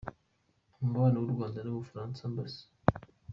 Ku 0.73 0.79
mubano 0.89 1.17
w’u 1.19 1.33
Rwanda 1.33 1.59
n’u 1.61 1.77
Bufaransa, 1.79 2.21
Amb. 2.29 2.37